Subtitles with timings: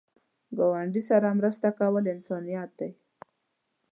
[0.57, 2.91] ګاونډي سره مرسته کول انسانیت دی